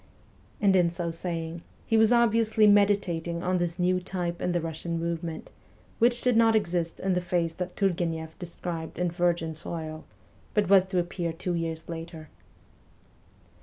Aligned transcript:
And 0.59 0.75
in 0.75 0.89
so 0.89 1.11
saying 1.11 1.61
he 1.85 1.95
was 1.95 2.11
obviously 2.11 2.65
meditating 2.65 3.43
on 3.43 3.59
this 3.59 3.77
new 3.77 3.99
type 3.99 4.41
in 4.41 4.51
the 4.51 4.59
Russian 4.59 4.99
movement, 4.99 5.51
which 5.99 6.21
did 6.23 6.35
not 6.35 6.55
exist 6.55 6.99
in 6.99 7.13
the 7.13 7.21
phase 7.21 7.53
that 7.53 7.75
Turgueneff 7.75 8.29
described 8.39 8.97
in' 8.97 9.11
Virgin 9.11 9.53
Soil,' 9.53 10.05
but 10.55 10.69
was 10.71 10.87
to 10.87 10.97
appear 10.97 11.31
two 11.31 11.53
years 11.53 11.87
later. 11.87 12.29